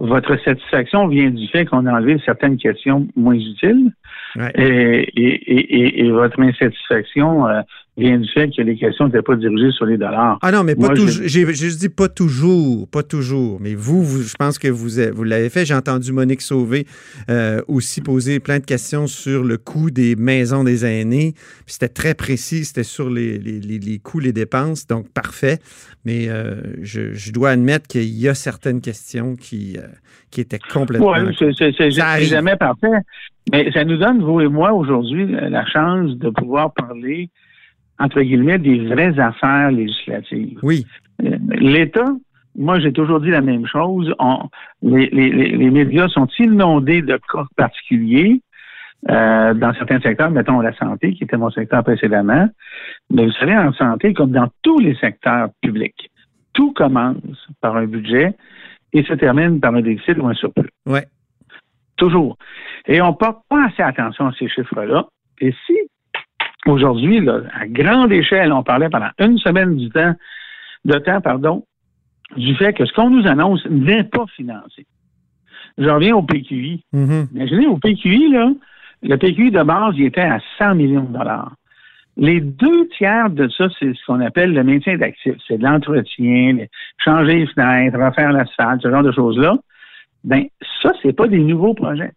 votre 0.02 0.36
satisfaction 0.44 1.06
vient 1.06 1.30
du 1.30 1.46
fait 1.46 1.64
qu'on 1.64 1.86
a 1.86 1.92
enlevé 1.92 2.20
certaines 2.26 2.58
questions 2.58 3.06
moins 3.14 3.34
utiles. 3.34 3.92
Ouais. 4.34 4.50
Et, 4.56 5.00
et, 5.14 5.34
et, 5.54 6.06
et, 6.06 6.10
votre 6.10 6.40
insatisfaction 6.40 7.46
euh, 7.46 7.60
vient 7.96 8.18
du 8.18 8.28
fait 8.28 8.50
que 8.50 8.62
les 8.62 8.76
questions 8.76 9.06
n'étaient 9.06 9.22
pas 9.22 9.36
dirigées 9.36 9.70
sur 9.72 9.84
les 9.84 9.98
dollars. 9.98 10.38
Ah 10.40 10.50
non, 10.50 10.64
mais 10.64 10.74
pas 10.74 10.88
toujours. 10.88 11.26
J'ai 11.26 11.46
juste 11.52 11.80
dit 11.80 11.90
pas 11.90 12.08
toujours, 12.08 12.88
pas 12.88 13.02
toujours. 13.02 13.60
Mais 13.60 13.74
vous, 13.74 14.02
vous 14.02 14.22
je 14.22 14.34
pense 14.34 14.58
que 14.58 14.68
vous, 14.68 14.88
vous 15.12 15.24
l'avez 15.24 15.50
fait. 15.50 15.66
J'ai 15.66 15.74
entendu 15.74 16.12
Monique 16.12 16.40
Sauvé 16.40 16.86
euh, 17.28 17.60
aussi 17.68 18.00
poser 18.00 18.40
plein 18.40 18.60
de 18.60 18.64
questions 18.64 19.06
sur 19.06 19.44
le 19.44 19.58
coût 19.58 19.90
des 19.90 20.16
maisons 20.16 20.64
des 20.64 20.86
aînés. 20.86 21.34
C'était 21.66 21.88
très 21.88 22.14
précis, 22.14 22.64
c'était 22.64 22.82
sur 22.82 23.10
les, 23.10 23.38
les, 23.38 23.60
les, 23.60 23.78
les, 23.78 23.98
coûts, 23.98 24.20
les 24.20 24.32
dépenses, 24.32 24.86
donc 24.86 25.12
parfait. 25.12 25.58
Mais 26.04 26.28
euh, 26.28 26.62
je, 26.80 27.12
je, 27.12 27.30
dois 27.30 27.50
admettre 27.50 27.86
qu'il 27.86 28.04
y 28.04 28.28
a 28.28 28.34
certaines 28.34 28.80
questions 28.80 29.36
qui, 29.36 29.76
euh, 29.78 29.86
qui 30.30 30.40
étaient 30.40 30.58
complètement... 30.58 31.12
Oui, 31.12 31.36
c'est 31.38 31.90
jamais 31.90 32.56
parfait. 32.56 32.88
Mais 33.52 33.70
ça 33.72 33.84
nous 33.84 33.98
donne, 33.98 34.22
vous 34.22 34.40
et 34.40 34.48
moi, 34.48 34.72
aujourd'hui, 34.72 35.26
la 35.26 35.66
chance 35.66 36.16
de 36.16 36.30
pouvoir 36.30 36.72
parler 36.72 37.30
entre 37.98 38.20
guillemets, 38.22 38.58
des 38.58 38.86
vraies 38.86 39.18
affaires 39.18 39.70
législatives. 39.70 40.58
Oui. 40.62 40.86
L'État, 41.20 42.12
moi, 42.56 42.80
j'ai 42.80 42.92
toujours 42.92 43.20
dit 43.20 43.30
la 43.30 43.40
même 43.40 43.66
chose. 43.66 44.12
On, 44.18 44.48
les, 44.82 45.08
les, 45.10 45.30
les, 45.30 45.70
médias 45.70 46.08
sont 46.08 46.28
inondés 46.38 47.02
de 47.02 47.18
cas 47.32 47.44
particuliers 47.56 48.42
euh, 49.10 49.54
dans 49.54 49.72
certains 49.74 50.00
secteurs, 50.00 50.30
mettons 50.30 50.60
la 50.60 50.74
santé, 50.76 51.14
qui 51.14 51.24
était 51.24 51.36
mon 51.36 51.50
secteur 51.50 51.82
précédemment. 51.82 52.48
Mais 53.10 53.26
vous 53.26 53.32
savez, 53.32 53.56
en 53.56 53.72
santé, 53.72 54.12
comme 54.12 54.32
dans 54.32 54.48
tous 54.62 54.78
les 54.78 54.94
secteurs 54.96 55.48
publics, 55.60 56.10
tout 56.52 56.72
commence 56.72 57.16
par 57.60 57.76
un 57.76 57.86
budget 57.86 58.34
et 58.92 59.02
se 59.04 59.14
termine 59.14 59.60
par 59.60 59.74
un 59.74 59.80
déficit 59.80 60.18
ou 60.18 60.26
un 60.26 60.34
surplus. 60.34 60.68
Oui. 60.86 61.00
Toujours. 61.96 62.36
Et 62.86 63.00
on 63.00 63.12
ne 63.12 63.16
porte 63.16 63.40
pas 63.48 63.66
assez 63.66 63.82
attention 63.82 64.26
à 64.26 64.32
ces 64.38 64.48
chiffres-là. 64.48 65.06
Et 65.40 65.54
si 65.66 65.74
Aujourd'hui, 66.66 67.28
à 67.28 67.66
grande 67.66 68.12
échelle, 68.12 68.52
on 68.52 68.62
parlait 68.62 68.88
pendant 68.88 69.10
une 69.18 69.38
semaine 69.38 69.76
du 69.76 69.90
temps, 69.90 70.14
de 70.84 70.98
temps, 70.98 71.20
pardon, 71.20 71.64
du 72.36 72.54
fait 72.54 72.72
que 72.72 72.84
ce 72.86 72.92
qu'on 72.92 73.10
nous 73.10 73.26
annonce 73.26 73.64
n'est 73.66 74.04
pas 74.04 74.24
financé. 74.36 74.86
Je 75.78 75.88
reviens 75.88 76.14
au 76.14 76.22
PQI. 76.22 76.84
Mm 76.92 77.04
-hmm. 77.04 77.26
Imaginez, 77.34 77.66
au 77.66 77.78
PQI, 77.78 78.30
là, 78.30 78.52
le 79.02 79.16
PQI 79.16 79.50
de 79.50 79.62
base, 79.62 79.94
il 79.96 80.04
était 80.04 80.20
à 80.20 80.38
100 80.58 80.74
millions 80.76 81.04
de 81.04 81.18
dollars. 81.18 81.52
Les 82.16 82.40
deux 82.40 82.88
tiers 82.96 83.30
de 83.30 83.48
ça, 83.48 83.68
c'est 83.78 83.92
ce 83.94 84.04
qu'on 84.06 84.20
appelle 84.20 84.52
le 84.52 84.62
maintien 84.62 84.96
d'actifs. 84.98 85.40
C'est 85.48 85.58
de 85.58 85.64
l'entretien, 85.64 86.58
changer 86.98 87.36
les 87.40 87.46
fenêtres, 87.46 87.98
refaire 87.98 88.32
l'asphalte, 88.32 88.82
ce 88.82 88.90
genre 88.90 89.02
de 89.02 89.12
choses-là. 89.12 89.56
Ben, 90.22 90.44
ça, 90.82 90.92
c'est 91.02 91.14
pas 91.14 91.26
des 91.26 91.38
nouveaux 91.38 91.74
projets. 91.74 92.12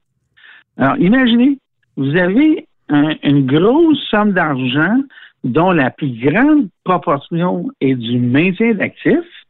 Alors, 0.77 0.97
imaginez, 0.97 1.57
vous 1.95 2.15
avez 2.17 2.67
un, 2.89 3.15
une 3.23 3.45
grosse 3.45 3.99
somme 4.09 4.33
d'argent 4.33 4.97
dont 5.43 5.71
la 5.71 5.91
plus 5.91 6.09
grande 6.09 6.67
proportion 6.83 7.69
est 7.81 7.95
du 7.95 8.19
maintien 8.19 8.73
d'actifs, 8.73 9.45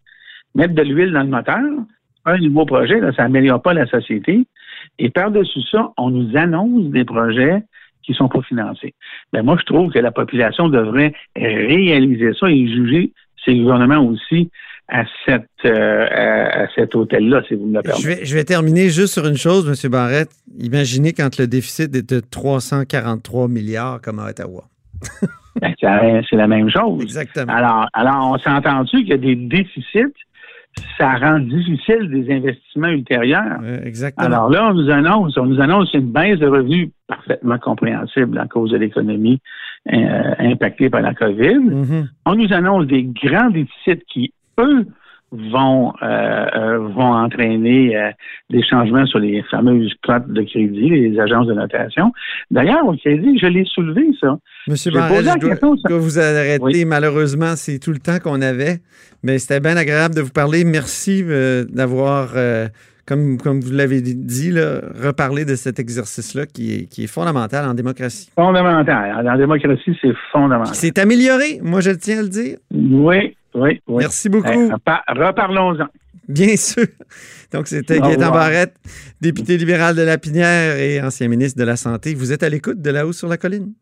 mettre 0.53 0.75
de 0.75 0.81
l'huile 0.81 1.11
dans 1.11 1.23
le 1.23 1.29
moteur, 1.29 1.63
un 2.25 2.37
nouveau 2.37 2.65
projet, 2.65 2.99
là, 2.99 3.13
ça 3.13 3.23
n'améliore 3.23 3.61
pas 3.61 3.73
la 3.73 3.85
société. 3.85 4.45
Et 4.99 5.09
par-dessus 5.09 5.61
ça, 5.71 5.91
on 5.97 6.09
nous 6.09 6.35
annonce 6.35 6.85
des 6.89 7.05
projets 7.05 7.63
qui 8.03 8.13
sont 8.13 8.27
pas 8.27 8.41
financés. 8.41 8.93
Ben 9.33 9.43
moi, 9.43 9.57
je 9.59 9.65
trouve 9.65 9.91
que 9.91 9.99
la 9.99 10.11
population 10.11 10.69
devrait 10.69 11.13
réaliser 11.35 12.33
ça 12.33 12.49
et 12.49 12.67
juger 12.67 13.11
ces 13.43 13.55
gouvernements 13.55 14.05
aussi 14.05 14.49
à, 14.87 15.03
cette, 15.25 15.49
euh, 15.65 16.07
à 16.11 16.67
cet 16.75 16.95
hôtel-là, 16.95 17.41
si 17.47 17.55
vous 17.55 17.65
me 17.65 17.75
le 17.75 17.81
permettez. 17.81 18.01
Je 18.01 18.07
vais, 18.07 18.25
je 18.25 18.35
vais 18.35 18.43
terminer 18.43 18.89
juste 18.89 19.13
sur 19.13 19.25
une 19.25 19.37
chose, 19.37 19.67
M. 19.67 19.91
Barrette. 19.91 20.31
Imaginez 20.59 21.13
quand 21.13 21.39
le 21.39 21.47
déficit 21.47 21.95
est 21.95 22.07
de 22.07 22.19
343 22.19 23.47
milliards 23.47 24.01
comme 24.01 24.19
à 24.19 24.29
Ottawa. 24.29 24.63
ben, 25.61 25.73
c'est 26.29 26.35
la 26.35 26.47
même 26.47 26.69
chose. 26.69 27.01
Exactement. 27.01 27.51
Alors, 27.51 27.87
alors 27.93 28.31
on 28.31 28.37
s'est 28.37 28.49
entendu 28.49 28.97
qu'il 28.97 29.09
y 29.09 29.13
a 29.13 29.17
des 29.17 29.35
déficits 29.35 30.13
ça 30.97 31.15
rend 31.15 31.39
difficile 31.39 32.09
des 32.09 32.33
investissements 32.33 32.89
ultérieurs. 32.89 33.59
Exactement. 33.83 34.27
Alors 34.27 34.49
là, 34.49 34.69
on 34.69 34.73
nous 34.73 34.89
annonce, 34.89 35.37
on 35.37 35.45
nous 35.45 35.61
annonce 35.61 35.93
une 35.93 36.11
baisse 36.11 36.39
de 36.39 36.47
revenus 36.47 36.89
parfaitement 37.07 37.57
compréhensible 37.59 38.37
à 38.37 38.47
cause 38.47 38.71
de 38.71 38.77
l'économie 38.77 39.39
euh, 39.93 40.33
impactée 40.39 40.89
par 40.89 41.01
la 41.01 41.13
COVID. 41.13 41.59
Mm 41.59 41.83
-hmm. 41.83 42.07
On 42.25 42.35
nous 42.35 42.51
annonce 42.51 42.87
des 42.87 43.03
grands 43.03 43.49
déficits 43.49 44.03
qui, 44.11 44.33
eux, 44.59 44.85
vont 45.51 45.93
euh, 46.01 46.77
vont 46.89 47.13
entraîner 47.13 47.95
euh, 47.95 48.11
des 48.49 48.63
changements 48.63 49.05
sur 49.05 49.19
les 49.19 49.43
fameuses 49.43 49.93
cotes 50.03 50.27
de 50.29 50.41
crédit, 50.43 50.89
les 50.89 51.19
agences 51.19 51.47
de 51.47 51.53
notation. 51.53 52.11
D'ailleurs, 52.51 52.85
au 52.85 52.95
crédit, 52.95 53.37
je 53.39 53.47
l'ai 53.47 53.65
soulevé, 53.65 54.07
ça. 54.19 54.37
Monsieur 54.67 54.91
Barrel, 54.91 55.25
je 55.25 55.39
dois, 55.39 55.55
je 55.83 55.89
dois 55.89 55.99
vous 55.99 56.19
arrêter. 56.19 56.63
Oui. 56.63 56.85
Malheureusement, 56.85 57.55
c'est 57.55 57.79
tout 57.79 57.91
le 57.91 57.99
temps 57.99 58.19
qu'on 58.19 58.41
avait, 58.41 58.77
mais 59.23 59.39
c'était 59.39 59.59
bien 59.59 59.77
agréable 59.77 60.15
de 60.15 60.21
vous 60.21 60.31
parler. 60.31 60.63
Merci 60.63 61.23
euh, 61.27 61.65
d'avoir, 61.65 62.33
euh, 62.35 62.67
comme, 63.07 63.37
comme 63.37 63.59
vous 63.59 63.73
l'avez 63.73 64.01
dit, 64.01 64.51
là, 64.51 64.81
reparlé 65.03 65.45
de 65.45 65.55
cet 65.55 65.79
exercice-là 65.79 66.45
qui 66.45 66.73
est, 66.73 66.85
qui 66.85 67.03
est 67.03 67.07
fondamental 67.07 67.67
en 67.67 67.73
démocratie. 67.73 68.29
Fondamental. 68.35 69.27
En 69.27 69.37
démocratie, 69.37 69.97
c'est 70.01 70.13
fondamental. 70.31 70.75
C'est 70.75 70.97
amélioré, 70.99 71.59
moi 71.61 71.81
je 71.81 71.91
tiens 71.91 72.19
à 72.19 72.23
le 72.23 72.29
dire. 72.29 72.57
Oui, 72.71 73.35
oui, 73.55 73.81
oui. 73.87 74.03
Merci 74.03 74.29
beaucoup. 74.29 74.47
Reparlons-en. 74.47 75.87
Bien 76.27 76.57
sûr. 76.57 76.87
Donc, 77.51 77.67
c'était 77.67 77.99
Gaëtan 77.99 78.31
Barrette, 78.31 78.75
député 79.21 79.57
libéral 79.57 79.95
de 79.95 80.01
Lapinière 80.01 80.77
et 80.77 80.99
ancien 80.99 81.27
ministre 81.27 81.59
de 81.59 81.63
la 81.63 81.75
Santé. 81.75 82.15
Vous 82.15 82.31
êtes 82.31 82.41
à 82.41 82.49
l'écoute 82.49 82.81
de 82.81 82.89
là-haut 82.89 83.13
sur 83.13 83.27
la 83.27 83.37
colline. 83.37 83.73